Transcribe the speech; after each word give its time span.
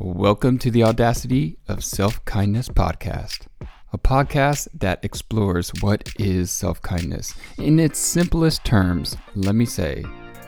Welcome 0.00 0.60
to 0.60 0.70
the 0.70 0.84
Audacity 0.84 1.58
of 1.66 1.82
Self 1.82 2.24
Kindness 2.24 2.68
podcast, 2.68 3.48
a 3.92 3.98
podcast 3.98 4.68
that 4.74 5.04
explores 5.04 5.72
what 5.80 6.08
is 6.20 6.52
self 6.52 6.80
kindness. 6.80 7.34
In 7.58 7.80
its 7.80 7.98
simplest 7.98 8.64
terms, 8.64 9.16
let 9.34 9.56
me 9.56 9.64
say 9.64 10.04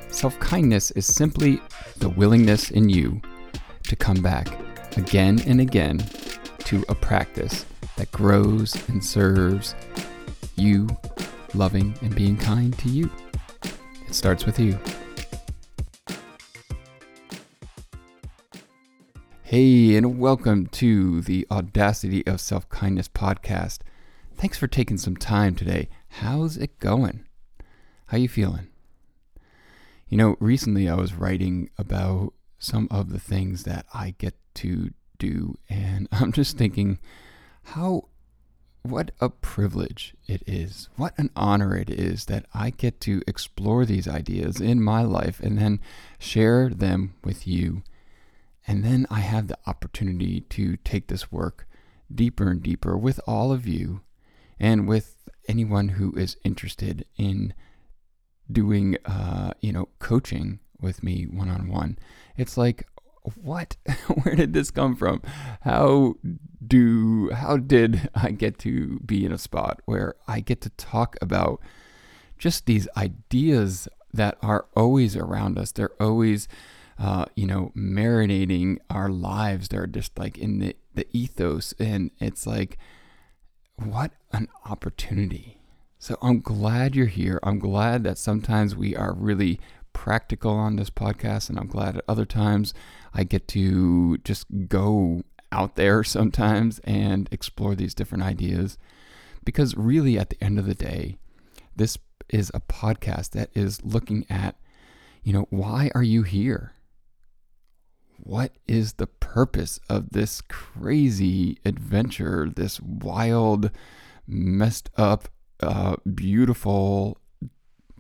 self 0.09 0.39
kindness 0.39 0.93
is 0.93 1.05
simply 1.05 1.61
the 1.97 2.11
willingness 2.11 2.71
in 2.71 2.89
you 2.89 3.21
to 3.89 3.97
come 3.97 4.23
back 4.23 4.47
again 4.97 5.41
and 5.47 5.61
again 5.61 5.99
to 6.61 6.85
a 6.89 6.95
practice 6.95 7.67
that 7.97 8.13
grows 8.13 8.77
and 8.89 9.05
serves 9.05 9.75
you 10.55 10.87
loving 11.55 11.93
and 12.03 12.15
being 12.15 12.37
kind 12.37 12.79
to 12.79 12.89
you. 12.89 13.11
It 14.07 14.15
starts 14.15 14.47
with 14.47 14.61
you. 14.61 14.79
Hey, 19.51 19.97
and 19.97 20.21
welcome 20.21 20.69
to 20.69 21.23
the 21.23 21.45
Audacity 21.51 22.25
of 22.25 22.41
Self 22.41 22.69
Kindness 22.69 23.09
podcast. 23.09 23.81
Thanks 24.37 24.57
for 24.57 24.69
taking 24.69 24.97
some 24.97 25.17
time 25.17 25.57
today. 25.57 25.89
How's 26.09 26.57
it 26.57 26.79
going? 26.79 27.25
How 28.07 28.19
you 28.19 28.29
feeling? 28.29 28.69
You 30.07 30.19
know, 30.19 30.37
recently 30.39 30.89
I 30.89 30.95
was 30.95 31.15
writing 31.15 31.69
about 31.77 32.33
some 32.61 32.87
of 32.93 33.11
the 33.11 33.19
things 33.19 33.65
that 33.65 33.87
I 33.93 34.15
get 34.19 34.35
to 34.55 34.91
do, 35.19 35.59
and 35.69 36.07
I'm 36.13 36.31
just 36.31 36.57
thinking 36.57 37.01
how 37.65 38.05
what 38.83 39.11
a 39.21 39.31
privilege 39.31 40.15
it 40.29 40.45
is. 40.47 40.89
What 40.95 41.19
an 41.19 41.31
honor 41.35 41.77
it 41.77 41.91
is 41.91 42.27
that 42.27 42.47
I 42.55 42.71
get 42.71 43.01
to 43.01 43.21
explore 43.27 43.85
these 43.85 44.07
ideas 44.07 44.61
in 44.61 44.81
my 44.81 45.03
life 45.03 45.41
and 45.41 45.59
then 45.59 45.81
share 46.21 46.69
them 46.69 47.15
with 47.25 47.49
you 47.49 47.83
and 48.67 48.85
then 48.85 49.07
I 49.11 49.21
have 49.21 49.49
the 49.49 49.59
opportunity 49.67 50.43
to 50.43 50.77
take 50.79 51.09
this 51.09 51.33
work 51.33 51.67
deeper 52.13 52.51
and 52.51 52.63
deeper 52.63 52.97
with 52.97 53.21
all 53.27 53.53
of 53.53 53.67
you 53.67 54.01
and 54.59 54.87
with 54.87 55.17
anyone 55.49 55.91
who 55.91 56.13
is 56.17 56.37
interested 56.45 57.05
in 57.17 57.55
doing, 58.51 58.97
uh, 59.05 59.53
you 59.61 59.73
know, 59.73 59.89
coaching 59.99 60.61
with 60.81 61.03
me 61.03 61.25
one 61.25 61.49
on 61.49 61.69
one. 61.69 61.99
It's 62.37 62.57
like, 62.57 62.87
what? 63.35 63.77
Where 64.23 64.35
did 64.35 64.53
this 64.53 64.71
come 64.71 64.97
from? 64.97 65.23
How 65.63 66.15
do, 66.67 67.31
how 67.31 67.57
did 67.57 68.09
I 68.15 68.31
get 68.31 68.59
to 68.61 69.01
be 69.01 69.25
in 69.25 69.33
a 69.33 69.39
spot 69.39 69.81
where 69.85 70.15
I 70.27 70.41
get 70.41 70.61
to 70.63 70.71
talk 70.71 71.17
about 71.21 71.61
just 72.39 72.67
these 72.67 72.89
ideas 72.97 73.89
that 74.13 74.39
are 74.43 74.67
always 74.75 75.17
around 75.17 75.59
us? 75.59 75.73
They're 75.73 76.01
always, 76.01 76.49
uh, 77.01 77.25
you 77.35 77.47
know, 77.47 77.73
marinating 77.75 78.77
our 78.91 79.09
lives. 79.09 79.69
They're 79.69 79.87
just 79.87 80.19
like 80.19 80.37
in 80.37 80.59
the, 80.59 80.77
the 80.95 81.07
ethos. 81.13 81.73
And 81.79 82.11
it's 82.21 82.47
like, 82.47 82.77
what 83.77 84.13
an 84.33 84.49
opportunity. 84.67 85.63
So 85.99 86.19
I'm 86.21 86.41
glad 86.41 86.95
you're 86.95 87.07
here. 87.07 87.41
I'm 87.43 87.59
glad 87.59 88.05
that 88.05 88.19
sometimes 88.19 88.77
we 88.77 88.95
are 88.95 89.15
really 89.15 89.59
practical 89.95 90.53
on 90.53 90.77
this 90.77 90.91
podcast. 90.91 91.49
And 91.49 91.59
I'm 91.59 91.69
glad 91.69 91.97
at 91.97 92.05
other 92.07 92.27
times 92.27 92.75
I 93.15 93.25
get 93.25 93.49
to 93.49 94.19
just 94.19 94.47
go 94.69 95.23
out 95.51 95.77
there 95.77 96.05
sometimes 96.05 96.81
and 96.81 97.31
explore 97.33 97.75
these 97.75 97.95
different 97.95 98.25
ideas. 98.25 98.77
Because 99.43 99.75
really, 99.75 100.19
at 100.19 100.29
the 100.29 100.45
end 100.45 100.59
of 100.59 100.67
the 100.67 100.75
day, 100.75 101.17
this 101.75 101.97
is 102.29 102.51
a 102.53 102.61
podcast 102.61 103.31
that 103.31 103.49
is 103.55 103.83
looking 103.83 104.27
at, 104.29 104.57
you 105.23 105.33
know, 105.33 105.47
why 105.49 105.91
are 105.95 106.03
you 106.03 106.25
here? 106.25 106.75
What 108.23 108.53
is 108.67 108.95
the 108.95 109.07
purpose 109.07 109.81
of 109.89 110.11
this 110.11 110.41
crazy 110.43 111.59
adventure, 111.65 112.51
this 112.55 112.81
wild, 112.81 113.71
messed 114.27 114.91
up, 114.97 115.29
uh, 115.61 115.97
beautiful 116.15 117.19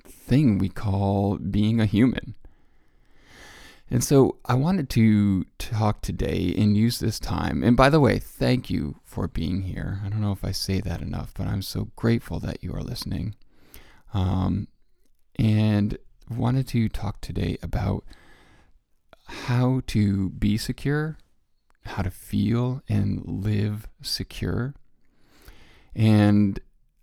thing 0.05 0.59
we 0.59 0.69
call 0.69 1.39
being 1.39 1.81
a 1.81 1.87
human? 1.87 2.35
And 3.91 4.05
so 4.05 4.37
I 4.45 4.55
wanted 4.55 4.89
to 4.91 5.45
talk 5.59 6.01
today 6.01 6.55
and 6.57 6.77
use 6.77 7.01
this 7.01 7.19
time. 7.19 7.65
And 7.65 7.77
by 7.77 7.91
the 7.91 7.99
way, 7.99 8.21
thank 8.21 8.71
you 8.71 9.01
for 9.05 9.27
being 9.27 9.63
here. 9.63 10.01
I 10.05 10.09
don't 10.09 10.21
know 10.21 10.31
if 10.31 10.45
I 10.45 10.53
say 10.53 10.81
that 10.81 11.03
enough, 11.03 11.35
but 11.37 11.49
I'm 11.49 11.63
so 11.63 11.91
grateful 11.97 12.39
that 12.41 12.63
you 12.63 12.73
are 12.73 12.83
listening. 12.83 13.35
Um, 14.15 14.69
and 15.37 15.99
wanted 16.31 16.69
to 16.69 16.89
talk 16.89 17.21
today 17.21 17.59
about 17.63 18.05
how 19.31 19.81
to 19.87 20.31
be 20.31 20.59
secure, 20.59 21.17
how 21.85 22.03
to 22.03 22.11
feel 22.11 22.83
and 22.89 23.23
live 23.25 23.89
secure. 24.03 24.75
And 25.95 26.59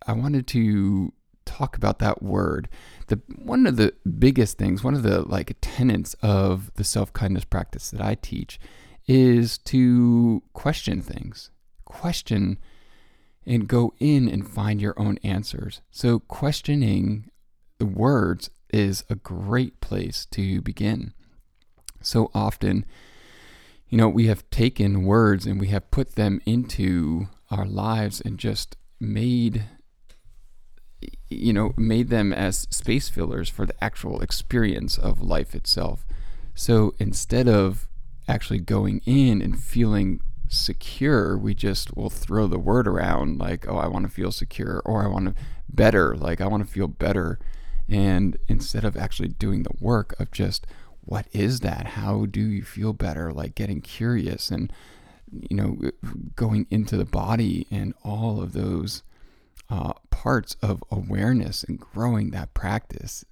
I 0.05 0.13
wanted 0.13 0.45
to 0.47 1.13
talk 1.45 1.77
about 1.77 1.99
that 1.99 2.21
word. 2.21 2.67
The 3.07 3.21
one 3.35 3.65
of 3.65 3.77
the 3.77 3.93
biggest 4.19 4.57
things, 4.57 4.83
one 4.83 4.93
of 4.93 5.03
the 5.03 5.21
like 5.21 5.55
tenets 5.61 6.15
of 6.21 6.73
the 6.75 6.83
self-kindness 6.83 7.45
practice 7.45 7.91
that 7.91 8.01
I 8.01 8.15
teach 8.15 8.59
is 9.07 9.57
to 9.59 10.43
question 10.51 11.01
things. 11.01 11.49
Question 11.85 12.57
and 13.45 13.69
go 13.69 13.93
in 13.99 14.27
and 14.27 14.45
find 14.45 14.81
your 14.81 14.99
own 14.99 15.17
answers. 15.23 15.79
So 15.89 16.19
questioning 16.19 17.31
the 17.77 17.85
words 17.85 18.49
is 18.69 19.05
a 19.09 19.15
great 19.15 19.79
place 19.79 20.25
to 20.31 20.61
begin 20.61 21.13
so 22.01 22.31
often, 22.33 22.85
you 23.89 23.97
know, 23.97 24.09
we 24.09 24.27
have 24.27 24.49
taken 24.49 25.03
words 25.03 25.45
and 25.45 25.59
we 25.59 25.67
have 25.67 25.91
put 25.91 26.15
them 26.15 26.41
into 26.45 27.27
our 27.49 27.65
lives 27.65 28.21
and 28.21 28.37
just 28.37 28.75
made 28.99 29.65
you 31.29 31.53
know 31.53 31.73
made 31.77 32.09
them 32.09 32.33
as 32.33 32.67
space 32.71 33.09
fillers 33.09 33.49
for 33.49 33.65
the 33.65 33.83
actual 33.83 34.21
experience 34.21 34.97
of 34.97 35.21
life 35.21 35.53
itself. 35.53 36.05
So 36.55 36.95
instead 36.99 37.47
of 37.47 37.87
actually 38.27 38.59
going 38.59 39.01
in 39.05 39.41
and 39.41 39.61
feeling 39.61 40.21
secure 40.49 41.37
we 41.37 41.53
just 41.53 41.95
will 41.97 42.09
throw 42.09 42.47
the 42.47 42.57
word 42.57 42.87
around 42.87 43.37
like 43.37 43.67
oh 43.67 43.75
i 43.75 43.85
want 43.85 44.05
to 44.05 44.11
feel 44.11 44.31
secure 44.31 44.81
or 44.85 45.03
i 45.03 45.07
want 45.07 45.25
to 45.25 45.35
better 45.67 46.15
like 46.15 46.39
i 46.39 46.47
want 46.47 46.65
to 46.65 46.71
feel 46.71 46.87
better. 46.87 47.39
And 47.89 48.37
instead 48.49 48.83
of 48.83 48.97
actually 48.97 49.29
doing 49.29 49.63
the 49.63 49.75
work 49.79 50.13
of 50.19 50.31
just 50.31 50.67
what 51.07 51.25
is 51.31 51.61
that? 51.61 51.87
How 51.87 52.25
do 52.25 52.41
you 52.41 52.63
feel 52.63 52.93
better? 52.93 53.31
Like 53.31 53.55
getting 53.55 53.81
curious 53.81 54.51
and, 54.51 54.71
you 55.31 55.55
know, 55.55 55.77
going 56.35 56.67
into 56.69 56.97
the 56.97 57.05
body 57.05 57.65
and 57.71 57.93
all 58.03 58.41
of 58.41 58.51
those 58.51 59.03
uh, 59.69 59.93
parts 60.09 60.57
of 60.61 60.83
awareness 60.91 61.63
and 61.63 61.79
growing 61.79 62.31
that 62.31 62.53
practice. 62.53 63.23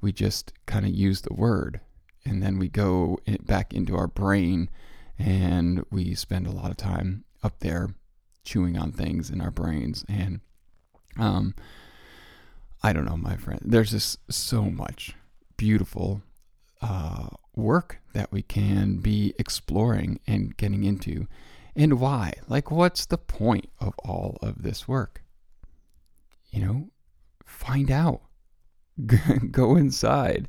We 0.00 0.12
just 0.12 0.54
kind 0.64 0.86
of 0.86 0.92
use 0.92 1.20
the 1.20 1.34
word 1.34 1.80
and 2.24 2.42
then 2.42 2.58
we 2.58 2.68
go 2.68 3.18
back 3.42 3.72
into 3.72 3.96
our 3.96 4.08
brain 4.08 4.68
and 5.18 5.84
we 5.90 6.14
spend 6.14 6.46
a 6.46 6.52
lot 6.52 6.70
of 6.70 6.76
time 6.76 7.24
up 7.42 7.60
there 7.60 7.90
chewing 8.44 8.76
on 8.76 8.92
things 8.92 9.30
in 9.30 9.40
our 9.40 9.50
brains 9.50 10.04
and 10.08 10.40
um 11.18 11.54
i 12.82 12.92
don't 12.92 13.04
know 13.04 13.16
my 13.16 13.36
friend 13.36 13.60
there's 13.64 13.90
just 13.90 14.18
so 14.32 14.62
much 14.62 15.14
beautiful 15.56 16.22
uh, 16.86 17.26
work 17.54 18.00
that 18.12 18.30
we 18.30 18.42
can 18.42 18.98
be 18.98 19.34
exploring 19.38 20.20
and 20.26 20.56
getting 20.56 20.84
into. 20.84 21.26
And 21.74 21.98
why? 21.98 22.34
Like, 22.48 22.70
what's 22.70 23.06
the 23.06 23.18
point 23.18 23.68
of 23.80 23.94
all 24.04 24.38
of 24.40 24.62
this 24.62 24.86
work? 24.86 25.22
You 26.50 26.64
know, 26.64 26.90
find 27.44 27.90
out, 27.90 28.22
go 29.50 29.76
inside, 29.76 30.48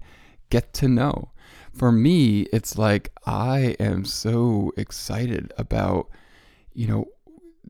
get 0.49 0.73
to 0.73 0.87
know. 0.87 1.31
For 1.73 1.91
me, 1.91 2.41
it's 2.53 2.77
like 2.77 3.11
I 3.25 3.75
am 3.79 4.05
so 4.05 4.71
excited 4.77 5.53
about, 5.57 6.09
you 6.73 6.87
know, 6.87 7.05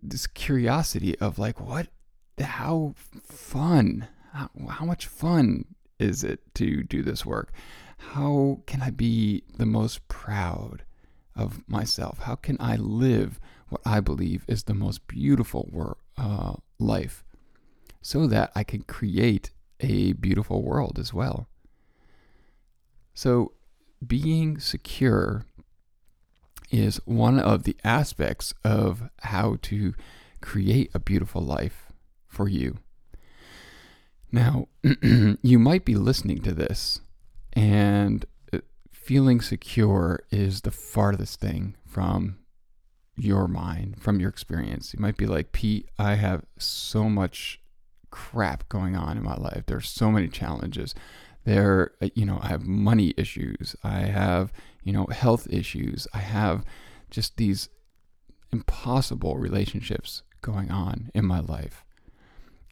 this 0.01 0.27
curiosity 0.27 1.17
of 1.19 1.39
like, 1.39 1.59
what, 1.59 1.87
how 2.39 2.95
fun, 3.23 4.07
how, 4.33 4.49
how 4.69 4.85
much 4.85 5.07
fun 5.07 5.65
is 5.99 6.23
it 6.23 6.41
to 6.55 6.83
do 6.83 7.01
this 7.01 7.25
work? 7.25 7.53
How 7.97 8.61
can 8.65 8.81
I 8.81 8.91
be 8.91 9.43
the 9.57 9.65
most 9.65 10.07
proud 10.07 10.83
of 11.35 11.67
myself? 11.67 12.19
How 12.19 12.35
can 12.35 12.57
I 12.59 12.75
live 12.75 13.39
what 13.69 13.81
I 13.85 13.99
believe 13.99 14.45
is 14.47 14.63
the 14.63 14.73
most 14.73 15.07
beautiful 15.07 15.69
wor- 15.71 15.97
uh, 16.17 16.53
life 16.79 17.23
so 18.01 18.27
that 18.27 18.51
I 18.55 18.63
can 18.63 18.83
create 18.83 19.51
a 19.79 20.13
beautiful 20.13 20.63
world 20.63 20.97
as 20.99 21.13
well? 21.13 21.47
So, 23.13 23.53
being 24.05 24.59
secure 24.59 25.45
is 26.69 27.01
one 27.05 27.39
of 27.39 27.63
the 27.63 27.75
aspects 27.83 28.53
of 28.63 29.09
how 29.21 29.57
to 29.63 29.93
create 30.41 30.91
a 30.93 30.99
beautiful 30.99 31.41
life 31.41 31.91
for 32.27 32.47
you. 32.47 32.77
Now, 34.31 34.67
you 35.41 35.57
might 35.57 35.85
be 35.85 35.95
listening 35.95 36.41
to 36.43 36.53
this 36.53 37.01
and 37.57 38.23
feeling 38.91 39.41
secure 39.41 40.19
is 40.29 40.61
the 40.61 40.69
farthest 40.69 41.39
thing 41.39 41.75
from 41.87 42.37
your 43.15 43.47
mind, 43.47 43.99
from 43.99 44.19
your 44.19 44.29
experience. 44.29 44.93
You 44.93 44.99
might 44.99 45.17
be 45.17 45.25
like, 45.25 45.53
Pete, 45.53 45.89
I 45.97 46.15
have 46.15 46.45
so 46.59 47.05
much 47.05 47.59
crap 48.11 48.69
going 48.69 48.95
on 48.95 49.17
in 49.17 49.23
my 49.23 49.35
life. 49.35 49.63
There 49.65 49.77
are 49.77 49.81
so 49.81 50.11
many 50.11 50.27
challenges. 50.27 50.93
There, 51.45 51.93
you 52.13 52.25
know, 52.25 52.37
I 52.43 52.49
have 52.49 52.67
money 52.67 53.15
issues. 53.17 53.75
I 53.83 54.01
have, 54.01 54.53
you 54.83 54.93
know, 54.93 55.07
health 55.07 55.47
issues. 55.49 56.07
I 56.13 56.19
have 56.19 56.63
just 57.09 57.37
these 57.37 57.69
impossible 58.51 59.37
relationships 59.37 60.21
going 60.43 60.69
on 60.69 61.09
in 61.15 61.25
my 61.25 61.39
life. 61.39 61.83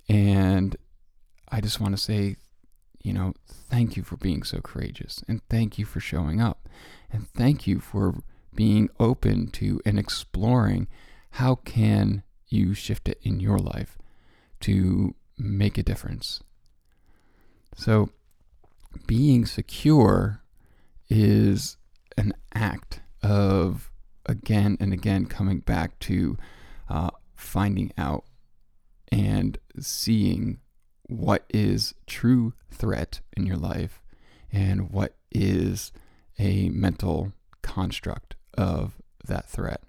And 0.08 0.76
I 1.50 1.60
just 1.60 1.80
want 1.80 1.98
to 1.98 2.02
say, 2.02 2.36
you 3.06 3.13
know, 3.13 3.34
thank 3.48 3.96
you 3.96 4.02
for 4.02 4.18
being 4.18 4.42
so 4.42 4.60
courageous 4.62 5.24
and 5.28 5.42
thank 5.48 5.78
you 5.78 5.86
for 5.86 6.00
showing 6.00 6.42
up 6.42 6.68
and 7.12 7.30
thank 7.30 7.68
you 7.68 7.80
for 7.80 8.16
being 8.56 8.90
open 9.00 9.48
to 9.48 9.80
and 9.86 10.00
exploring 10.00 10.88
how 11.31 11.54
can 11.54 12.24
you 12.48 12.74
shift 12.74 13.07
it 13.07 13.19
in 13.22 13.40
your 13.40 13.60
life 13.60 14.00
to 14.62 15.13
make 15.38 15.78
a 15.78 15.84
difference. 15.84 16.42
So 17.75 18.10
being 19.06 19.46
secure 19.46 20.42
is 21.08 21.78
an 22.18 22.34
act 22.56 23.01
of 23.22 23.92
again 24.25 24.78
and 24.80 24.92
again 24.92 25.28
coming 25.28 25.60
back 25.60 26.00
to 26.00 26.40
uh, 26.90 27.12
finding 27.36 27.92
out 28.00 28.24
and 29.12 29.60
seeing 29.80 30.60
what 31.07 31.46
is 31.50 31.94
true 32.07 32.54
threat 32.72 33.22
in 33.36 33.46
your 33.46 33.57
life 33.57 34.02
and 34.52 34.92
what 34.92 35.16
is 35.31 35.92
a 36.40 36.69
mental 36.69 37.34
construct 37.62 38.36
of 38.57 38.94
that 39.25 39.50
threat. 39.50 39.81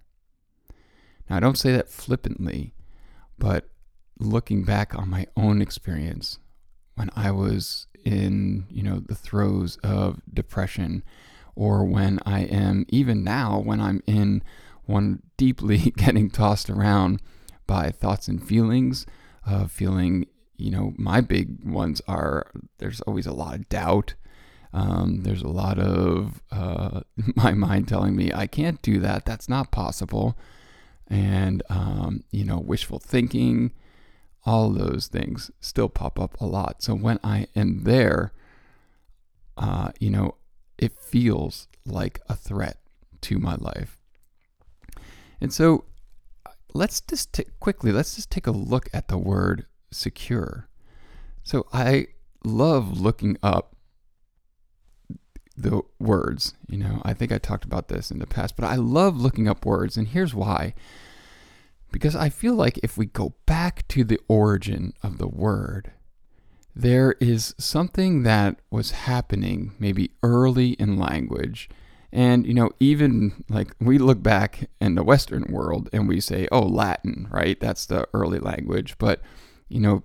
Now, 1.28 1.36
I 1.36 1.40
don't 1.40 1.58
say 1.58 1.72
that 1.72 1.88
flippantly, 1.88 2.74
but 3.38 3.68
looking 4.18 4.64
back 4.64 4.94
on 4.94 5.10
my 5.10 5.26
own 5.36 5.60
experience 5.60 6.38
when 6.94 7.10
I 7.14 7.30
was 7.30 7.86
in, 8.04 8.66
you 8.70 8.82
know, 8.82 9.00
the 9.00 9.14
throes 9.14 9.76
of 9.82 10.20
depression 10.32 11.02
or 11.54 11.84
when 11.84 12.20
I 12.24 12.40
am 12.40 12.86
even 12.88 13.24
now 13.24 13.58
when 13.58 13.80
I'm 13.80 14.02
in 14.06 14.42
one 14.84 15.22
deeply 15.36 15.78
getting 15.96 16.30
tossed 16.30 16.70
around 16.70 17.20
by 17.66 17.90
thoughts 17.90 18.28
and 18.28 18.46
feelings 18.46 19.06
of 19.44 19.72
feeling 19.72 20.26
you 20.56 20.70
know 20.70 20.94
my 20.96 21.20
big 21.20 21.64
ones 21.64 22.00
are 22.08 22.50
there's 22.78 23.00
always 23.02 23.26
a 23.26 23.32
lot 23.32 23.54
of 23.54 23.68
doubt. 23.68 24.14
Um, 24.72 25.22
there's 25.22 25.42
a 25.42 25.48
lot 25.48 25.78
of 25.78 26.42
uh, 26.50 27.00
my 27.36 27.52
mind 27.52 27.88
telling 27.88 28.14
me 28.14 28.32
i 28.34 28.46
can't 28.46 28.82
do 28.82 28.98
that. 29.00 29.24
That's 29.24 29.48
not 29.48 29.70
possible. 29.70 30.36
And 31.08 31.62
um, 31.70 32.24
you 32.30 32.44
know 32.44 32.58
wishful 32.58 32.98
thinking 32.98 33.72
all 34.44 34.70
those 34.70 35.08
things 35.08 35.50
still 35.60 35.88
pop 35.88 36.20
up 36.20 36.40
a 36.40 36.46
lot. 36.46 36.82
So 36.82 36.94
when 36.94 37.18
i 37.24 37.46
am 37.56 37.84
there 37.84 38.32
uh, 39.56 39.90
you 39.98 40.10
know 40.10 40.36
it 40.78 40.92
feels 41.00 41.68
like 41.84 42.20
a 42.28 42.36
threat 42.36 42.78
to 43.22 43.38
my 43.38 43.54
life. 43.56 43.98
And 45.40 45.52
so 45.52 45.84
let's 46.74 47.00
just 47.00 47.32
t- 47.32 47.46
quickly, 47.60 47.92
let's 47.92 48.16
just 48.16 48.30
take 48.30 48.46
a 48.46 48.50
look 48.52 48.88
at 48.92 49.08
the 49.08 49.18
word 49.18 49.66
secure. 49.90 50.68
So 51.42 51.66
I 51.72 52.08
love 52.44 53.00
looking 53.00 53.36
up 53.42 53.76
the 55.56 55.82
words. 55.98 56.54
You 56.68 56.78
know, 56.78 57.00
I 57.04 57.14
think 57.14 57.32
I 57.32 57.38
talked 57.38 57.64
about 57.64 57.88
this 57.88 58.10
in 58.10 58.18
the 58.18 58.26
past, 58.26 58.56
but 58.56 58.66
I 58.66 58.74
love 58.76 59.16
looking 59.16 59.48
up 59.48 59.64
words, 59.64 59.96
and 59.96 60.08
here's 60.08 60.34
why. 60.34 60.74
Because 61.92 62.16
I 62.16 62.28
feel 62.28 62.54
like 62.54 62.78
if 62.82 62.98
we 62.98 63.06
go 63.06 63.34
back 63.46 63.86
to 63.88 64.04
the 64.04 64.20
origin 64.28 64.92
of 65.02 65.18
the 65.18 65.28
word, 65.28 65.92
there 66.74 67.14
is 67.20 67.54
something 67.56 68.22
that 68.24 68.60
was 68.70 68.90
happening 68.90 69.72
maybe 69.78 70.10
early 70.22 70.72
in 70.72 70.98
language. 70.98 71.70
And, 72.12 72.46
you 72.46 72.52
know, 72.52 72.70
even 72.80 73.44
like 73.48 73.74
we 73.80 73.96
look 73.98 74.22
back 74.22 74.68
in 74.80 74.94
the 74.94 75.02
Western 75.02 75.44
world 75.48 75.88
and 75.92 76.06
we 76.06 76.20
say, 76.20 76.48
oh, 76.52 76.60
Latin, 76.60 77.28
right? 77.30 77.58
That's 77.58 77.86
the 77.86 78.06
early 78.12 78.38
language. 78.38 78.96
But, 78.98 79.22
you 79.68 79.80
know, 79.80 80.02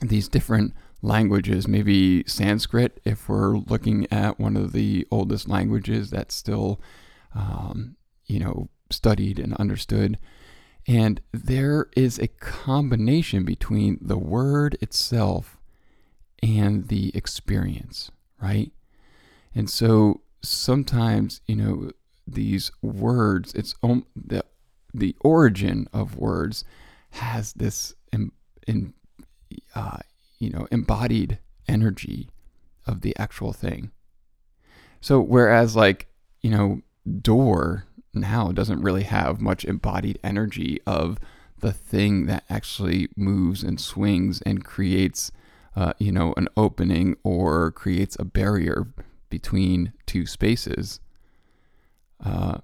these 0.00 0.28
different 0.28 0.74
languages, 1.02 1.68
maybe 1.68 2.24
Sanskrit, 2.26 3.00
if 3.04 3.28
we're 3.28 3.56
looking 3.56 4.10
at 4.12 4.40
one 4.40 4.56
of 4.56 4.72
the 4.72 5.06
oldest 5.10 5.48
languages 5.48 6.10
that's 6.10 6.34
still, 6.34 6.80
um, 7.34 7.96
you 8.26 8.38
know, 8.38 8.68
studied 8.90 9.38
and 9.38 9.54
understood. 9.54 10.18
And 10.86 11.20
there 11.32 11.88
is 11.96 12.18
a 12.18 12.28
combination 12.28 13.44
between 13.44 13.98
the 14.00 14.18
word 14.18 14.76
itself 14.80 15.58
and 16.42 16.88
the 16.88 17.14
experience, 17.16 18.10
right? 18.40 18.70
And 19.54 19.70
so 19.70 20.22
sometimes, 20.42 21.40
you 21.46 21.56
know, 21.56 21.90
these 22.26 22.70
words, 22.82 23.54
it's 23.54 23.74
the 23.82 24.44
the 24.96 25.16
origin 25.20 25.88
of 25.92 26.16
words 26.16 26.64
has 27.10 27.52
this 27.54 27.94
in, 28.66 28.94
uh, 29.74 29.98
you 30.38 30.50
know 30.50 30.66
embodied 30.70 31.38
energy 31.68 32.28
of 32.86 33.00
the 33.00 33.16
actual 33.18 33.52
thing. 33.52 33.90
So 35.00 35.20
whereas 35.20 35.76
like 35.76 36.08
you 36.40 36.50
know 36.50 36.82
door 37.20 37.86
now 38.12 38.52
doesn't 38.52 38.82
really 38.82 39.02
have 39.04 39.40
much 39.40 39.64
embodied 39.64 40.18
energy 40.22 40.80
of 40.86 41.18
the 41.60 41.72
thing 41.72 42.26
that 42.26 42.44
actually 42.50 43.08
moves 43.16 43.62
and 43.62 43.80
swings 43.80 44.42
and 44.42 44.64
creates, 44.64 45.32
uh, 45.74 45.94
you 45.98 46.12
know, 46.12 46.34
an 46.36 46.48
opening 46.56 47.16
or 47.24 47.70
creates 47.70 48.16
a 48.18 48.24
barrier 48.24 48.86
between 49.30 49.92
two 50.06 50.26
spaces. 50.26 51.00
Uh, 52.24 52.58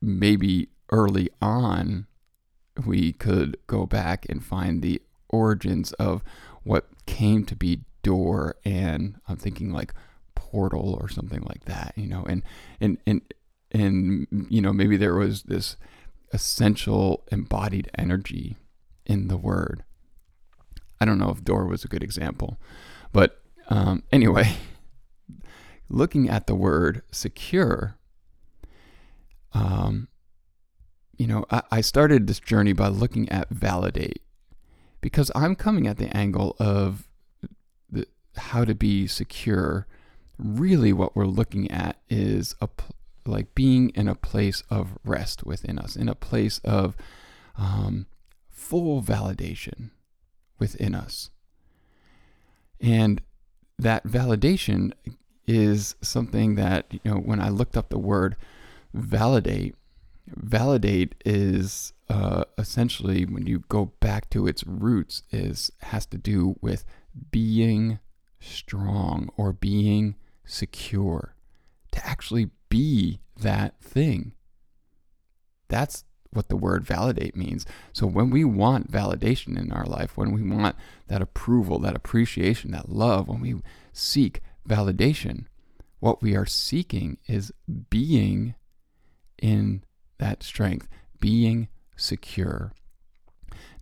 maybe 0.00 0.68
early 0.90 1.28
on, 1.40 2.06
we 2.86 3.12
could 3.12 3.56
go 3.66 3.86
back 3.86 4.26
and 4.28 4.44
find 4.44 4.82
the 4.82 5.00
origins 5.28 5.92
of 5.94 6.22
what 6.62 6.86
came 7.06 7.44
to 7.46 7.56
be 7.56 7.80
door 8.02 8.56
and 8.64 9.16
I'm 9.28 9.36
thinking 9.36 9.72
like 9.72 9.94
portal 10.34 10.98
or 11.00 11.08
something 11.08 11.42
like 11.42 11.64
that, 11.64 11.94
you 11.96 12.06
know, 12.06 12.24
and 12.28 12.42
and 12.80 12.98
and 13.06 13.22
and 13.70 14.26
you 14.50 14.60
know 14.60 14.72
maybe 14.72 14.96
there 14.96 15.14
was 15.14 15.44
this 15.44 15.76
essential 16.32 17.24
embodied 17.30 17.90
energy 17.96 18.56
in 19.06 19.28
the 19.28 19.36
word. 19.36 19.84
I 21.00 21.04
don't 21.04 21.18
know 21.18 21.30
if 21.30 21.44
door 21.44 21.66
was 21.66 21.84
a 21.84 21.88
good 21.88 22.02
example, 22.02 22.58
but 23.12 23.42
um, 23.68 24.02
anyway, 24.12 24.56
looking 25.88 26.28
at 26.28 26.46
the 26.46 26.54
word 26.54 27.02
secure, 27.10 27.96
um, 29.52 30.08
you 31.16 31.26
know, 31.26 31.44
I, 31.50 31.62
I 31.70 31.80
started 31.80 32.26
this 32.26 32.40
journey 32.40 32.72
by 32.72 32.88
looking 32.88 33.28
at 33.28 33.48
validate 33.50 34.22
because 35.00 35.30
I'm 35.34 35.54
coming 35.54 35.86
at 35.86 35.98
the 35.98 36.14
angle 36.16 36.56
of 36.58 37.08
the, 37.90 38.06
how 38.36 38.64
to 38.64 38.74
be 38.74 39.06
secure. 39.06 39.86
Really, 40.38 40.92
what 40.92 41.14
we're 41.14 41.26
looking 41.26 41.70
at 41.70 41.98
is 42.08 42.54
a 42.60 42.68
like 43.24 43.54
being 43.54 43.90
in 43.90 44.08
a 44.08 44.14
place 44.14 44.62
of 44.68 44.98
rest 45.04 45.44
within 45.44 45.78
us, 45.78 45.94
in 45.94 46.08
a 46.08 46.14
place 46.14 46.60
of 46.64 46.96
um, 47.56 48.06
full 48.50 49.02
validation 49.02 49.90
within 50.58 50.94
us. 50.94 51.30
And 52.80 53.22
that 53.78 54.04
validation 54.04 54.92
is 55.46 55.94
something 56.00 56.54
that, 56.56 56.86
you 56.90 57.00
know, 57.04 57.16
when 57.16 57.40
I 57.40 57.48
looked 57.48 57.76
up 57.76 57.90
the 57.90 57.98
word 57.98 58.36
validate, 58.92 59.76
validate 60.26 61.14
is 61.24 61.92
uh, 62.08 62.44
essentially 62.58 63.24
when 63.24 63.46
you 63.46 63.60
go 63.68 63.92
back 64.00 64.30
to 64.30 64.46
its 64.46 64.64
roots 64.66 65.22
is 65.30 65.70
has 65.82 66.06
to 66.06 66.18
do 66.18 66.56
with 66.60 66.84
being 67.30 67.98
strong 68.40 69.30
or 69.36 69.52
being 69.52 70.16
secure 70.44 71.34
to 71.92 72.06
actually 72.06 72.50
be 72.68 73.20
that 73.40 73.80
thing. 73.80 74.32
That's 75.68 76.04
what 76.32 76.48
the 76.48 76.56
word 76.56 76.84
validate 76.84 77.36
means. 77.36 77.66
So 77.92 78.06
when 78.06 78.30
we 78.30 78.44
want 78.44 78.90
validation 78.90 79.58
in 79.58 79.70
our 79.70 79.84
life, 79.84 80.16
when 80.16 80.32
we 80.32 80.42
want 80.42 80.76
that 81.08 81.22
approval, 81.22 81.78
that 81.80 81.96
appreciation, 81.96 82.70
that 82.70 82.88
love, 82.88 83.28
when 83.28 83.40
we 83.40 83.56
seek 83.92 84.40
validation, 84.66 85.46
what 86.00 86.22
we 86.22 86.34
are 86.34 86.46
seeking 86.46 87.18
is 87.26 87.52
being 87.90 88.54
in 89.40 89.84
that 90.18 90.42
strength, 90.42 90.88
being 91.20 91.68
secure. 91.96 92.72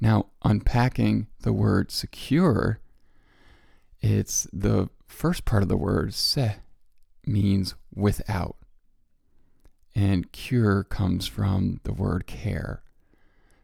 Now, 0.01 0.27
unpacking 0.45 1.27
the 1.43 1.53
word 1.53 1.91
secure, 1.91 2.81
it's 4.01 4.47
the 4.53 4.89
first 5.07 5.45
part 5.45 5.63
of 5.63 5.69
the 5.69 5.77
word 5.77 6.15
se, 6.15 6.57
means 7.27 7.75
without. 7.95 8.57
And 9.95 10.33
cure 10.33 10.85
comes 10.85 11.27
from 11.27 11.81
the 11.83 11.93
word 11.93 12.27
care. 12.27 12.83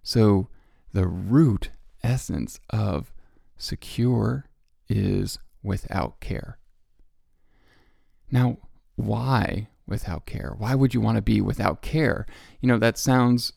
So 0.02 0.48
the 0.92 1.06
root 1.06 1.70
essence 2.02 2.60
of 2.70 3.12
secure 3.56 4.46
is 4.88 5.38
without 5.62 6.20
care. 6.20 6.58
Now, 8.30 8.58
why 8.96 9.68
without 9.86 10.26
care? 10.26 10.54
Why 10.56 10.74
would 10.74 10.94
you 10.94 11.00
want 11.00 11.16
to 11.16 11.22
be 11.22 11.40
without 11.40 11.82
care? 11.82 12.26
You 12.60 12.68
know, 12.68 12.78
that 12.78 12.98
sounds, 12.98 13.52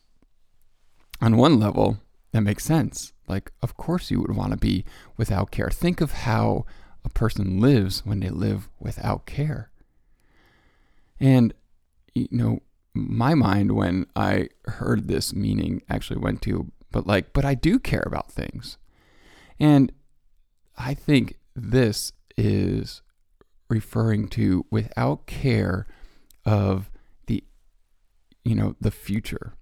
on 1.22 1.38
one 1.38 1.60
level, 1.60 2.00
that 2.32 2.42
makes 2.42 2.64
sense. 2.64 3.14
Like, 3.28 3.52
of 3.62 3.78
course, 3.78 4.12
you 4.12 4.22
would 4.22 4.36
want 4.36 4.52
to 4.52 4.58
be 4.58 4.86
without 5.18 5.52
care. 5.52 5.70
Think 5.70 6.02
of 6.02 6.12
how 6.12 6.66
a 7.04 7.10
person 7.10 7.60
lives 7.60 8.06
when 8.06 8.20
they 8.20 8.30
live 8.30 8.70
without 8.80 9.26
care. 9.26 9.72
And, 11.20 11.54
you 12.14 12.28
know, 12.32 12.60
my 12.94 13.34
mind 13.36 13.74
when 13.74 14.06
I 14.16 14.50
heard 14.66 15.08
this 15.08 15.34
meaning 15.34 15.82
actually 15.90 16.20
went 16.20 16.42
to, 16.44 16.72
but 16.92 17.06
like, 17.06 17.34
but 17.34 17.46
I 17.46 17.54
do 17.54 17.80
care 17.80 18.04
about 18.06 18.32
things. 18.32 18.78
And 19.60 19.92
I 20.78 20.94
think 20.94 21.38
this 21.56 22.14
is 22.38 23.02
referring 23.70 24.28
to 24.30 24.66
without 24.72 25.28
care 25.28 25.86
of 26.50 26.90
the, 27.28 27.44
you 28.44 28.56
know, 28.56 28.76
the 28.82 28.90
future, 28.90 29.54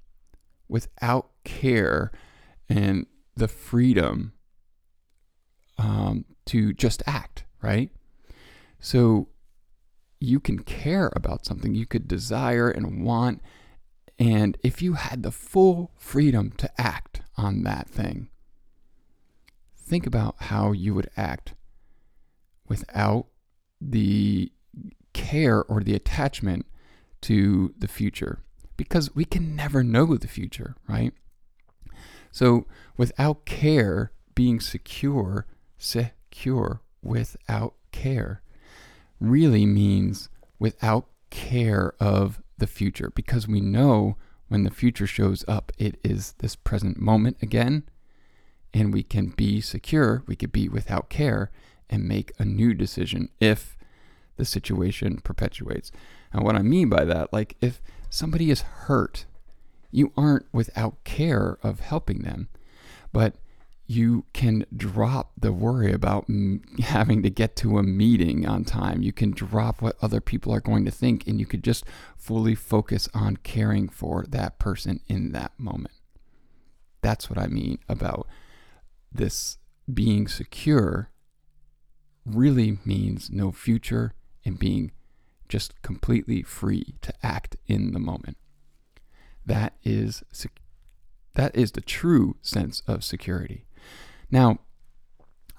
without 0.70 1.32
care 1.44 2.13
and 2.70 3.06
the 3.36 3.50
freedom 3.50 4.32
um, 5.77 6.24
to 6.46 6.74
just 6.74 7.03
act, 7.06 7.44
right? 7.62 7.91
So 8.79 9.27
you 10.22 10.39
can 10.39 10.60
care 10.60 11.12
about 11.13 11.46
something, 11.46 11.75
you 11.75 11.86
could 11.86 12.08
desire 12.08 12.70
and 12.70 13.03
want. 13.03 13.41
And 14.17 14.58
if 14.63 14.82
you 14.82 14.94
had 14.94 15.24
the 15.24 15.32
full 15.32 15.91
freedom 15.98 16.51
to 16.58 16.82
act 16.82 17.22
on 17.36 17.63
that 17.63 17.89
thing, 17.89 18.29
think 19.75 20.08
about 20.08 20.36
how 20.44 20.72
you 20.72 20.96
would 20.96 21.10
act 21.17 21.53
without 22.70 23.27
the 23.82 24.53
care 25.12 25.63
or 25.65 25.82
the 25.82 25.96
attachment 25.96 26.65
to 27.21 27.74
the 27.77 27.88
future 27.88 28.39
because 28.75 29.15
we 29.15 29.25
can 29.25 29.55
never 29.55 29.83
know 29.83 30.15
the 30.15 30.27
future, 30.27 30.75
right? 30.88 31.13
So 32.31 32.67
without 32.95 33.45
care, 33.45 34.12
being 34.36 34.59
secure, 34.59 35.47
secure 35.77 36.81
without 37.01 37.74
care 37.91 38.41
really 39.19 39.65
means 39.65 40.29
without 40.59 41.07
care 41.29 41.93
of 42.00 42.41
the 42.57 42.67
future 42.67 43.12
because 43.15 43.47
we 43.47 43.62
know 43.62 44.17
when 44.47 44.63
the 44.63 44.71
future 44.71 45.07
shows 45.07 45.43
up, 45.47 45.71
it 45.77 46.00
is 46.03 46.33
this 46.39 46.55
present 46.55 47.00
moment 47.00 47.38
again, 47.41 47.83
and 48.74 48.93
we 48.93 49.03
can 49.03 49.27
be 49.27 49.59
secure, 49.59 50.24
we 50.27 50.36
could 50.36 50.51
be 50.51 50.69
without 50.69 51.09
care 51.09 51.51
and 51.89 52.07
make 52.07 52.31
a 52.38 52.45
new 52.45 52.74
decision 52.74 53.29
if 53.39 53.77
the 54.38 54.45
situation 54.45 55.19
perpetuates. 55.24 55.91
And 56.38 56.46
what 56.46 56.56
I 56.56 56.62
mean 56.62 56.88
by 56.88 57.03
that, 57.03 57.34
like 57.34 57.58
if 57.62 57.82
somebody 58.12 58.51
is 58.51 58.62
hurt, 58.62 59.25
you 59.89 60.13
aren't 60.15 60.46
without 60.53 61.03
care 61.03 61.58
of 61.63 61.79
helping 61.79 62.22
them, 62.22 62.48
but 63.12 63.38
you 63.88 64.25
can 64.34 64.63
drop 64.75 65.32
the 65.36 65.51
worry 65.51 65.91
about 65.91 66.25
m- 66.29 66.62
having 66.79 67.24
to 67.24 67.32
get 67.32 67.56
to 67.56 67.79
a 67.79 67.84
meeting 67.84 68.46
on 68.46 68.65
time. 68.65 69.01
You 69.01 69.12
can 69.12 69.32
drop 69.32 69.82
what 69.82 69.98
other 70.00 70.22
people 70.22 70.53
are 70.53 70.62
going 70.62 70.86
to 70.86 70.91
think, 70.91 71.25
and 71.25 71.39
you 71.39 71.48
could 71.48 71.63
just 71.63 71.86
fully 72.15 72.53
focus 72.53 73.10
on 73.15 73.38
caring 73.38 73.89
for 73.89 74.24
that 74.29 74.60
person 74.60 75.00
in 75.08 75.32
that 75.32 75.60
moment. 75.60 75.96
That's 77.01 77.32
what 77.32 77.39
I 77.39 77.48
mean 77.48 77.79
about 77.89 78.27
this 79.12 79.58
being 79.91 80.27
secure 80.27 81.10
really 82.25 82.77
means 82.86 83.32
no 83.32 83.51
future 83.51 84.13
and 84.46 84.60
being 84.60 84.91
just 85.50 85.82
completely 85.82 86.42
free 86.42 86.96
to 87.01 87.13
act 87.24 87.56
in 87.68 87.92
the 87.94 88.00
moment. 88.00 88.38
That 89.46 89.74
is 89.84 90.24
that 91.36 91.56
is 91.56 91.74
the 91.74 91.82
true 91.82 92.36
sense 92.42 92.82
of 92.88 93.04
security. 93.04 93.66
Now, 94.32 94.60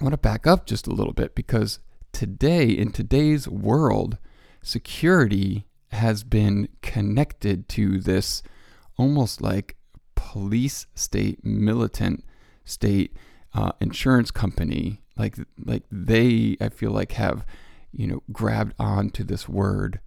I 0.01 0.05
want 0.05 0.13
to 0.13 0.19
back 0.19 0.47
up 0.47 0.67
just 0.67 0.87
a 0.87 0.93
little 0.93 1.13
bit 1.13 1.35
because 1.35 1.79
today, 2.13 2.69
in 2.69 2.93
today's 2.93 3.49
world, 3.49 4.19
security 4.63 5.67
has 5.93 6.23
been 6.25 6.69
connected 6.83 7.69
to 7.71 8.01
this 8.01 8.43
almost 8.97 9.41
like 9.41 9.77
police 10.15 10.87
state, 10.95 11.45
militant 11.45 12.25
state, 12.65 13.17
uh, 13.55 13.73
insurance 13.81 14.31
company. 14.31 15.01
Like, 15.17 15.37
like 15.65 15.85
they, 15.91 16.57
I 16.61 16.69
feel 16.69 16.91
like, 16.91 17.13
have, 17.13 17.47
you 17.93 18.07
know, 18.07 18.23
grabbed 18.33 18.75
onto 18.79 19.25
this 19.25 19.49
word 19.49 20.01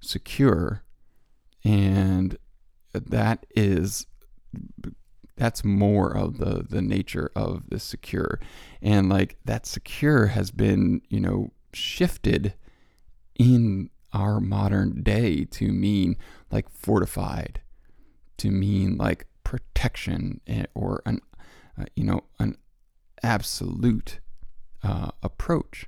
secure. 0.00 0.82
And 1.64 2.36
that 2.92 3.46
is 3.54 4.06
that's 5.36 5.64
more 5.64 6.14
of 6.16 6.38
the 6.38 6.64
the 6.68 6.82
nature 6.82 7.30
of 7.34 7.70
the 7.70 7.78
secure 7.78 8.38
and 8.82 9.08
like 9.08 9.36
that 9.44 9.64
secure 9.66 10.26
has 10.26 10.50
been 10.50 11.00
you 11.08 11.18
know 11.18 11.50
shifted 11.72 12.54
in 13.38 13.88
our 14.12 14.40
modern 14.40 15.02
day 15.02 15.44
to 15.44 15.72
mean 15.72 16.16
like 16.50 16.68
fortified 16.68 17.60
to 18.36 18.50
mean 18.50 18.96
like 18.98 19.26
protection 19.42 20.40
eh, 20.46 20.64
or 20.74 21.02
an 21.06 21.20
uh, 21.78 21.84
you 21.96 22.04
know 22.04 22.20
an 22.38 22.56
absolute 23.22 24.20
uh, 24.82 25.10
approach 25.22 25.86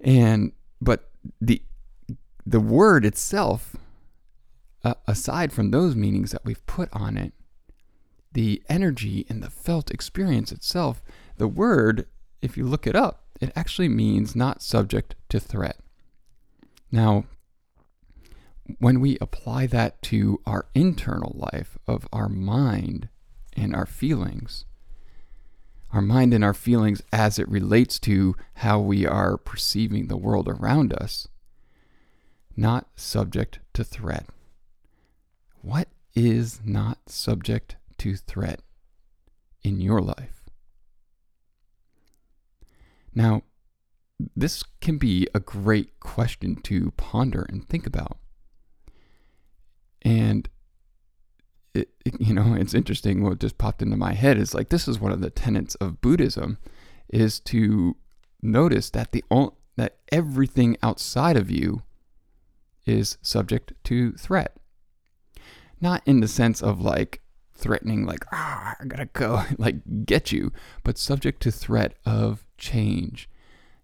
and 0.00 0.52
but 0.80 1.10
the 1.40 1.62
the 2.44 2.60
word 2.60 3.04
itself 3.04 3.76
uh, 4.84 4.94
aside 5.06 5.52
from 5.52 5.70
those 5.70 5.96
meanings 5.96 6.30
that 6.30 6.44
we've 6.44 6.64
put 6.66 6.88
on 6.92 7.16
it 7.16 7.32
the 8.36 8.62
energy 8.68 9.24
and 9.30 9.42
the 9.42 9.48
felt 9.48 9.90
experience 9.90 10.52
itself, 10.52 11.02
the 11.38 11.48
word, 11.48 12.06
if 12.42 12.54
you 12.54 12.66
look 12.66 12.86
it 12.86 12.94
up, 12.94 13.24
it 13.40 13.50
actually 13.56 13.88
means 13.88 14.36
not 14.36 14.60
subject 14.60 15.14
to 15.30 15.40
threat. 15.40 15.78
Now, 16.92 17.24
when 18.78 19.00
we 19.00 19.16
apply 19.22 19.68
that 19.68 20.02
to 20.02 20.42
our 20.44 20.66
internal 20.74 21.32
life 21.50 21.78
of 21.86 22.06
our 22.12 22.28
mind 22.28 23.08
and 23.56 23.74
our 23.74 23.86
feelings, 23.86 24.66
our 25.92 26.02
mind 26.02 26.34
and 26.34 26.44
our 26.44 26.54
feelings 26.54 27.02
as 27.12 27.38
it 27.38 27.48
relates 27.48 27.98
to 28.00 28.34
how 28.54 28.80
we 28.80 29.06
are 29.06 29.36
perceiving 29.36 30.08
the 30.08 30.16
world 30.16 30.48
around 30.48 30.92
us, 30.92 31.28
not 32.56 32.88
subject 32.96 33.60
to 33.74 33.84
threat. 33.84 34.26
What 35.62 35.88
is 36.14 36.60
not 36.64 36.98
subject 37.06 37.76
to 37.98 38.16
threat 38.16 38.60
in 39.62 39.80
your 39.80 40.00
life. 40.00 40.44
Now, 43.14 43.42
this 44.34 44.62
can 44.80 44.96
be 44.96 45.28
a 45.34 45.40
great 45.40 46.00
question 46.00 46.56
to 46.62 46.92
ponder 46.92 47.46
and 47.48 47.68
think 47.68 47.86
about. 47.86 48.18
And 50.02 50.48
it, 51.76 51.88
it, 52.04 52.20
you 52.20 52.34
know, 52.34 52.54
it's 52.54 52.74
interesting. 52.74 53.22
What 53.22 53.38
just 53.38 53.58
popped 53.58 53.82
into 53.82 53.96
my 53.96 54.14
head 54.14 54.38
is 54.38 54.54
like 54.54 54.70
this 54.70 54.88
is 54.88 54.98
one 54.98 55.12
of 55.12 55.20
the 55.20 55.30
tenets 55.30 55.74
of 55.76 56.00
Buddhism, 56.00 56.58
is 57.08 57.40
to 57.40 57.96
notice 58.42 58.90
that 58.90 59.12
the 59.12 59.24
that 59.76 59.96
everything 60.10 60.76
outside 60.82 61.36
of 61.36 61.50
you 61.50 61.82
is 62.86 63.18
subject 63.20 63.72
to 63.84 64.12
threat. 64.12 64.56
Not 65.80 66.02
in 66.06 66.20
the 66.20 66.28
sense 66.28 66.62
of 66.62 66.80
like 66.80 67.20
threatening, 67.54 68.06
like, 68.06 68.24
ah, 68.32 68.74
I 68.80 68.84
gotta 68.84 69.06
go, 69.06 69.42
like, 69.58 70.06
get 70.06 70.32
you, 70.32 70.52
but 70.84 70.98
subject 70.98 71.42
to 71.42 71.50
threat 71.50 71.94
of 72.04 72.46
change. 72.58 73.28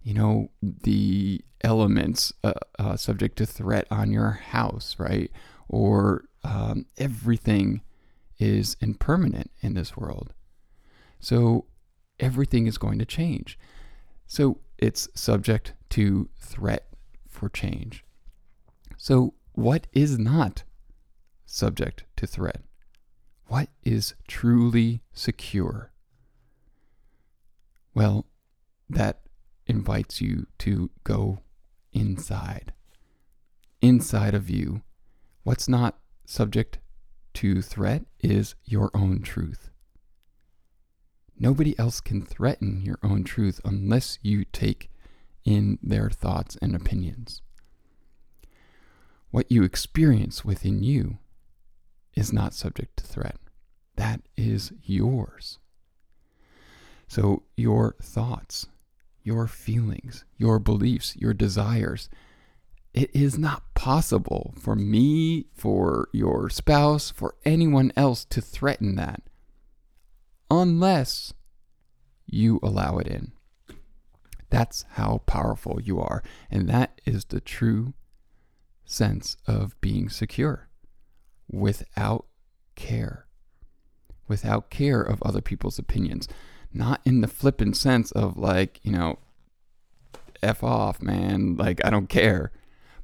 You 0.02 0.14
know, 0.14 0.50
the 0.62 1.42
elements 1.62 2.32
uh, 2.42 2.54
uh, 2.78 2.96
subject 2.96 3.38
to 3.38 3.46
threat 3.46 3.87
on 3.90 4.11
your 4.11 4.30
house, 4.30 4.96
right? 4.99 5.30
Or 5.68 6.25
um, 6.44 6.87
everything 6.99 7.82
is 8.38 8.76
impermanent 8.80 9.50
in 9.61 9.75
this 9.75 9.96
world. 9.96 10.32
So 11.20 11.66
everything 12.18 12.66
is 12.66 12.78
going 12.78 12.99
to 12.99 13.04
change. 13.04 13.58
So 14.26 14.61
it's 14.78 15.08
subject 15.14 15.75
to 15.90 16.28
threat 16.38 16.88
for 17.28 17.49
change. 17.49 18.04
So, 18.96 19.34
what 19.52 19.87
is 19.92 20.18
not 20.18 20.62
subject 21.44 22.04
to 22.16 22.26
threat? 22.26 22.62
What 23.46 23.68
is 23.84 24.14
truly 24.26 25.02
secure? 25.12 25.92
Well, 27.94 28.26
that 28.88 29.22
invites 29.66 30.20
you 30.20 30.46
to 30.58 30.90
go 31.04 31.40
inside. 31.92 32.72
Inside 33.80 34.34
of 34.34 34.49
you, 34.49 34.82
what's 35.42 35.68
not 35.68 35.99
subject 36.25 36.79
to 37.35 37.62
threat 37.62 38.05
is 38.21 38.55
your 38.64 38.91
own 38.95 39.23
truth. 39.23 39.71
Nobody 41.38 41.79
else 41.79 42.00
can 42.00 42.25
threaten 42.25 42.83
your 42.83 42.99
own 43.02 43.25
truth 43.25 43.61
unless 43.64 44.19
you 44.23 44.45
take 44.45 44.91
in 45.45 45.79
their 45.83 46.11
thoughts 46.11 46.57
and 46.62 46.75
opinions. 46.75 47.43
What 49.31 49.50
you 49.50 49.62
experience 49.64 50.45
within 50.45 50.83
you 50.83 51.19
is 52.14 52.33
not 52.33 52.55
subject 52.55 52.99
to 52.99 53.05
threat. 53.05 53.38
That 53.97 54.21
is 54.37 54.73
yours. 54.85 55.59
So, 57.09 57.43
your 57.57 57.97
thoughts, 58.00 58.69
your 59.23 59.47
feelings, 59.47 60.25
your 60.37 60.59
beliefs, 60.59 61.17
your 61.17 61.35
desires, 61.35 62.09
it 62.94 63.11
is 63.14 63.38
not 63.38 63.75
possible 63.75 64.54
for 64.58 64.76
me, 64.76 65.46
for 65.54 66.08
your 66.12 66.50
spouse, 66.50 67.11
for 67.11 67.34
anyone 67.44 67.92
else 67.96 68.25
to 68.26 68.40
threaten 68.40 68.96
that 68.96 69.22
unless 70.50 71.32
you 72.26 72.61
allow 72.62 72.99
it 72.99 73.06
in. 73.06 73.32
That's 74.50 74.84
how 74.92 75.22
powerful 75.25 75.80
you 75.80 75.99
are. 76.00 76.22
And 76.50 76.68
that 76.68 77.00
is 77.06 77.25
the 77.25 77.40
true 77.40 77.94
sense 78.84 79.38
of 79.46 79.80
being 79.80 80.11
secure 80.11 80.68
without 81.50 82.26
care, 82.75 83.26
without 84.28 84.68
care 84.68 85.00
of 85.00 85.22
other 85.22 85.40
people's 85.40 85.78
opinions. 85.78 86.28
Not 86.75 87.00
in 87.06 87.22
the 87.22 87.28
flippant 87.28 87.76
sense 87.78 88.12
of 88.12 88.37
like, 88.37 88.80
you 88.82 88.92
know, 88.92 89.18
F 90.42 90.62
off, 90.62 91.00
man, 91.00 91.56
like 91.56 91.80
I 91.84 91.88
don't 91.88 92.08
care, 92.08 92.52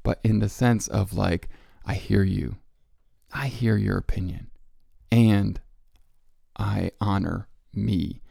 but 0.03 0.21
in 0.23 0.39
the 0.39 0.49
sense 0.49 0.89
of 0.89 1.13
like, 1.13 1.49
I 1.85 1.95
hear 1.95 2.23
you, 2.23 2.57
I 3.33 3.49
hear 3.49 3.77
your 3.77 3.99
opinion, 3.99 4.51
and 5.11 5.61
I 6.57 6.93
honor 7.01 7.49
me 7.73 8.23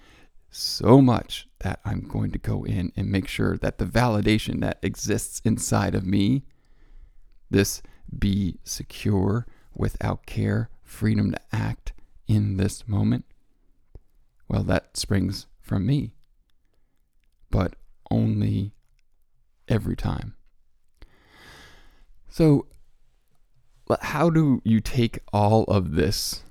so 0.50 1.02
much 1.02 1.48
that 1.60 1.80
I'm 1.86 2.08
going 2.08 2.32
to 2.32 2.40
go 2.40 2.64
in 2.64 2.92
and 2.96 3.12
make 3.12 3.28
sure 3.28 3.58
that 3.58 3.78
the 3.78 3.86
validation 3.86 4.60
that 4.62 4.80
exists 4.82 5.42
inside 5.44 5.96
of 5.96 6.06
me, 6.06 6.46
this 7.50 7.82
be 8.18 8.60
secure, 8.64 9.46
without 9.76 10.26
care, 10.26 10.70
freedom 10.84 11.32
to 11.32 11.40
act 11.52 11.94
in 12.28 12.58
this 12.58 12.88
moment, 12.88 13.26
well, 14.48 14.64
that 14.64 14.98
springs 14.98 15.46
from 15.62 15.86
me, 15.86 16.14
but 17.52 17.76
only 18.10 18.74
every 19.68 19.96
time. 19.96 20.37
So, 22.38 22.68
how 24.00 24.30
do 24.30 24.62
you 24.64 24.80
take 24.80 25.22
all 25.34 25.64
of 25.64 25.94
this 25.94 26.44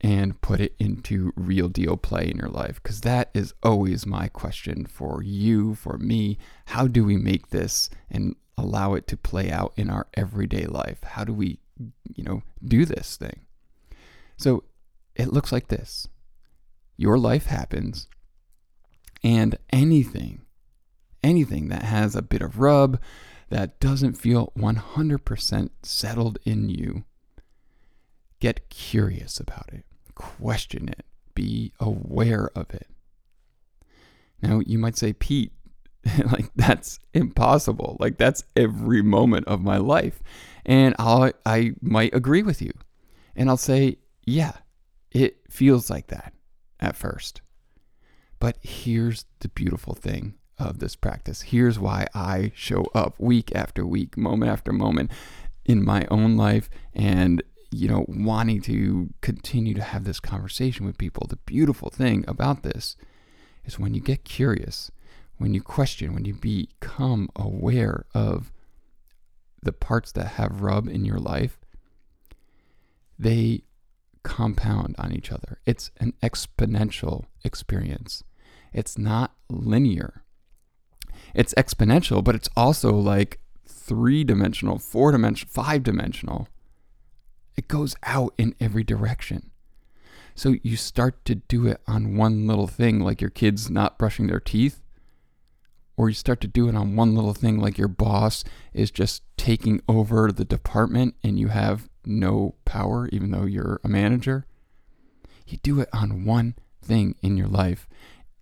and 0.00 0.40
put 0.40 0.60
it 0.60 0.72
into 0.78 1.32
real 1.34 1.66
deal 1.66 1.96
play 1.96 2.30
in 2.30 2.36
your 2.36 2.48
life? 2.48 2.80
Because 2.80 3.00
that 3.00 3.28
is 3.34 3.52
always 3.60 4.06
my 4.06 4.28
question 4.28 4.86
for 4.86 5.20
you, 5.20 5.74
for 5.74 5.98
me. 5.98 6.38
How 6.66 6.86
do 6.86 7.04
we 7.04 7.16
make 7.16 7.48
this 7.48 7.90
and 8.08 8.36
allow 8.56 8.94
it 8.94 9.08
to 9.08 9.16
play 9.16 9.50
out 9.50 9.72
in 9.76 9.90
our 9.90 10.06
everyday 10.14 10.66
life? 10.66 11.02
How 11.02 11.24
do 11.24 11.32
we, 11.32 11.58
you 12.14 12.22
know, 12.22 12.44
do 12.64 12.84
this 12.84 13.16
thing? 13.16 13.40
So 14.36 14.62
it 15.16 15.32
looks 15.32 15.50
like 15.50 15.66
this 15.66 16.06
your 16.96 17.18
life 17.18 17.46
happens, 17.46 18.06
and 19.24 19.58
anything, 19.70 20.42
anything 21.24 21.68
that 21.70 21.82
has 21.82 22.14
a 22.14 22.22
bit 22.22 22.42
of 22.42 22.60
rub, 22.60 23.00
that 23.52 23.80
doesn't 23.80 24.14
feel 24.14 24.52
100% 24.56 25.70
settled 25.82 26.38
in 26.44 26.68
you, 26.68 27.04
get 28.40 28.68
curious 28.68 29.38
about 29.38 29.70
it 29.72 29.84
question 30.14 30.88
it, 30.88 31.04
be 31.34 31.72
aware 31.80 32.50
of 32.54 32.70
it. 32.70 32.86
Now, 34.42 34.60
you 34.64 34.78
might 34.78 34.96
say, 34.96 35.12
Pete, 35.12 35.52
like 36.30 36.50
that's 36.56 36.98
impossible. 37.14 37.96
Like 38.00 38.18
that's 38.18 38.44
every 38.56 39.02
moment 39.02 39.46
of 39.46 39.60
my 39.60 39.76
life. 39.76 40.22
And 40.64 40.94
I'll, 40.98 41.32
I 41.46 41.72
might 41.80 42.14
agree 42.14 42.42
with 42.42 42.60
you. 42.60 42.72
And 43.36 43.48
I'll 43.48 43.56
say, 43.56 43.98
yeah, 44.24 44.52
it 45.10 45.36
feels 45.50 45.90
like 45.90 46.08
that 46.08 46.32
at 46.80 46.96
first. 46.96 47.40
But 48.38 48.58
here's 48.62 49.24
the 49.40 49.48
beautiful 49.48 49.94
thing 49.94 50.34
of 50.68 50.78
this 50.78 50.96
practice. 50.96 51.42
Here's 51.42 51.78
why 51.78 52.06
I 52.14 52.52
show 52.54 52.86
up 52.94 53.14
week 53.18 53.52
after 53.54 53.86
week, 53.86 54.16
moment 54.16 54.50
after 54.50 54.72
moment 54.72 55.10
in 55.64 55.84
my 55.84 56.06
own 56.10 56.36
life 56.36 56.68
and 56.94 57.42
you 57.72 57.88
know, 57.88 58.04
wanting 58.06 58.60
to 58.60 59.08
continue 59.22 59.72
to 59.74 59.82
have 59.82 60.04
this 60.04 60.20
conversation 60.20 60.84
with 60.84 60.98
people. 60.98 61.26
The 61.28 61.36
beautiful 61.36 61.88
thing 61.88 62.24
about 62.28 62.62
this 62.62 62.96
is 63.64 63.78
when 63.78 63.94
you 63.94 64.00
get 64.00 64.24
curious, 64.24 64.90
when 65.38 65.54
you 65.54 65.62
question, 65.62 66.12
when 66.12 66.26
you 66.26 66.34
become 66.34 67.30
aware 67.34 68.04
of 68.14 68.52
the 69.62 69.72
parts 69.72 70.12
that 70.12 70.26
have 70.26 70.60
rub 70.60 70.86
in 70.86 71.04
your 71.04 71.18
life, 71.18 71.58
they 73.18 73.62
compound 74.22 74.94
on 74.98 75.12
each 75.12 75.32
other. 75.32 75.58
It's 75.64 75.90
an 75.98 76.12
exponential 76.22 77.24
experience. 77.42 78.22
It's 78.72 78.98
not 78.98 79.34
linear. 79.48 80.21
It's 81.34 81.54
exponential, 81.54 82.22
but 82.22 82.34
it's 82.34 82.48
also 82.56 82.92
like 82.92 83.38
three 83.66 84.24
dimensional, 84.24 84.78
four 84.78 85.12
dimensional, 85.12 85.52
five 85.52 85.82
dimensional. 85.82 86.48
It 87.56 87.68
goes 87.68 87.94
out 88.04 88.34
in 88.38 88.54
every 88.60 88.84
direction. 88.84 89.50
So 90.34 90.54
you 90.62 90.76
start 90.76 91.24
to 91.26 91.34
do 91.34 91.66
it 91.66 91.80
on 91.86 92.16
one 92.16 92.46
little 92.46 92.66
thing, 92.66 93.00
like 93.00 93.20
your 93.20 93.30
kids 93.30 93.70
not 93.70 93.98
brushing 93.98 94.26
their 94.26 94.40
teeth, 94.40 94.80
or 95.96 96.08
you 96.08 96.14
start 96.14 96.40
to 96.40 96.48
do 96.48 96.68
it 96.68 96.74
on 96.74 96.96
one 96.96 97.14
little 97.14 97.34
thing, 97.34 97.58
like 97.58 97.76
your 97.76 97.88
boss 97.88 98.44
is 98.72 98.90
just 98.90 99.22
taking 99.36 99.82
over 99.88 100.32
the 100.32 100.44
department 100.44 101.14
and 101.22 101.38
you 101.38 101.48
have 101.48 101.88
no 102.06 102.54
power, 102.64 103.08
even 103.12 103.30
though 103.30 103.44
you're 103.44 103.80
a 103.84 103.88
manager. 103.88 104.46
You 105.46 105.58
do 105.62 105.80
it 105.80 105.88
on 105.92 106.24
one 106.24 106.54
thing 106.82 107.14
in 107.22 107.36
your 107.36 107.48
life, 107.48 107.86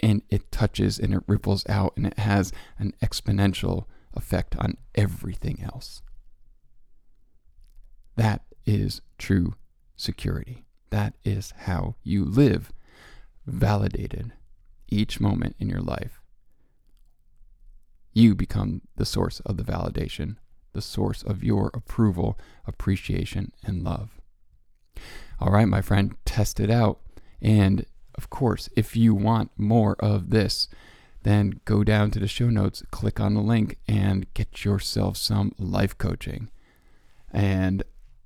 and 0.00 0.22
it 0.30 0.50
touches 0.50 0.98
and 0.98 1.14
it 1.14 1.22
ripples 1.26 1.68
out, 1.68 1.92
and 1.96 2.06
it 2.06 2.18
has 2.18 2.52
an 2.78 2.94
exponential 3.02 3.84
effect 4.14 4.56
on 4.56 4.76
everything 4.94 5.62
else. 5.62 6.02
That 8.16 8.42
is 8.66 9.00
true 9.18 9.54
security. 9.96 10.64
That 10.90 11.14
is 11.24 11.52
how 11.56 11.94
you 12.02 12.24
live 12.24 12.72
validated 13.46 14.32
each 14.88 15.20
moment 15.20 15.56
in 15.58 15.68
your 15.68 15.80
life. 15.80 16.20
You 18.12 18.34
become 18.34 18.82
the 18.96 19.06
source 19.06 19.40
of 19.40 19.56
the 19.56 19.62
validation, 19.62 20.36
the 20.72 20.82
source 20.82 21.22
of 21.22 21.44
your 21.44 21.70
approval, 21.74 22.38
appreciation, 22.66 23.52
and 23.64 23.84
love. 23.84 24.20
All 25.38 25.52
right, 25.52 25.68
my 25.68 25.80
friend, 25.80 26.16
test 26.24 26.58
it 26.60 26.70
out. 26.70 27.00
And 27.40 27.86
of 28.14 28.30
course, 28.30 28.68
if 28.76 28.96
you 28.96 29.14
want 29.14 29.50
more 29.56 29.96
of 29.98 30.30
this, 30.30 30.68
then 31.22 31.60
go 31.64 31.84
down 31.84 32.10
to 32.12 32.18
the 32.18 32.28
show 32.28 32.48
notes, 32.48 32.82
click 32.90 33.20
on 33.20 33.34
the 33.34 33.40
link, 33.40 33.76
and 33.86 34.32
get 34.34 34.64
yourself 34.64 35.16
some 35.16 35.54
life 35.58 35.96
coaching. 35.98 36.48
And 37.32 37.82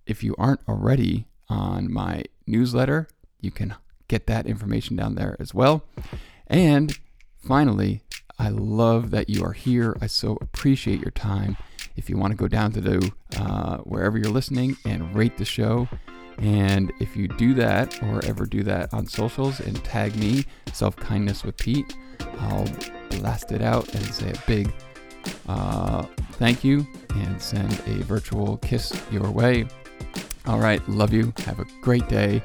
if 0.07 0.23
you 0.23 0.35
aren't 0.39 0.67
already 0.69 1.27
on 1.49 1.93
my 1.93 2.25
newsletter, 2.47 3.09
you 3.41 3.51
can 3.51 3.75
get 4.09 4.27
that 4.27 4.47
information 4.47 4.97
down 4.97 5.15
there 5.15 5.37
as 5.41 5.53
well. 5.53 5.85
And 6.47 6.97
finally, 7.37 8.03
I 8.39 8.49
love 8.49 9.11
that 9.11 9.29
you 9.29 9.45
are 9.45 9.53
here. 9.53 9.97
I 10.01 10.07
so 10.07 10.39
appreciate 10.41 11.01
your 11.01 11.11
time. 11.11 11.57
If 11.97 12.11
you 12.11 12.17
want 12.17 12.33
to 12.33 12.37
go 12.37 12.49
down 12.49 12.73
to 12.73 12.81
the 12.81 13.13
uh, 13.39 13.79
wherever 13.79 14.19
you're 14.19 14.31
listening 14.31 14.77
and 14.85 15.15
rate 15.15 15.37
the 15.37 15.45
show, 15.45 15.89
and 16.39 16.93
if 17.01 17.17
you 17.17 17.29
do 17.29 17.55
that 17.55 18.03
or 18.03 18.25
ever 18.25 18.47
do 18.47 18.63
that 18.65 18.93
on 18.93 19.07
socials 19.07 19.61
and 19.61 19.83
tag 19.85 20.17
me, 20.17 20.45
Self 20.73 20.97
Kindness 20.97 21.45
with 21.45 21.57
Pete, 21.57 21.97
I'll 22.41 22.69
blast 23.11 23.53
it 23.53 23.63
out 23.63 23.93
and 23.95 24.05
say 24.15 24.31
a 24.31 24.47
big 24.47 24.73
uh, 25.49 26.03
thank 26.33 26.65
you 26.65 26.87
and 27.15 27.41
send 27.41 27.73
a 27.87 28.03
virtual 28.05 28.57
kiss 28.59 28.99
your 29.11 29.31
way. 29.31 29.67
All 30.47 30.59
right. 30.59 30.87
Love 30.89 31.13
you. 31.13 31.33
Have 31.45 31.61
a 31.61 31.67
great 31.81 32.09
day 32.09 32.43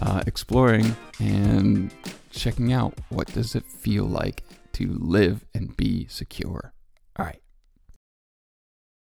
uh, 0.00 0.22
exploring 0.26 0.96
and 1.20 1.92
checking 2.30 2.72
out 2.72 2.98
what 3.10 3.28
does 3.28 3.54
it 3.54 3.64
feel 3.64 4.04
like 4.04 4.42
to 4.72 4.96
live 4.98 5.44
and 5.54 5.76
be 5.76 6.06
secure. 6.08 6.73